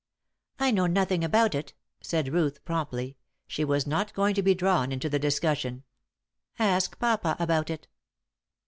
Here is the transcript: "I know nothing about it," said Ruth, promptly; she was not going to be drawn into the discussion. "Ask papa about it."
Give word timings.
"I 0.57 0.71
know 0.71 0.87
nothing 0.87 1.23
about 1.23 1.53
it," 1.53 1.75
said 2.01 2.33
Ruth, 2.33 2.65
promptly; 2.65 3.17
she 3.45 3.63
was 3.63 3.85
not 3.85 4.15
going 4.15 4.33
to 4.33 4.41
be 4.41 4.55
drawn 4.55 4.91
into 4.91 5.09
the 5.09 5.19
discussion. 5.19 5.83
"Ask 6.57 6.97
papa 6.97 7.35
about 7.37 7.69
it." 7.69 7.87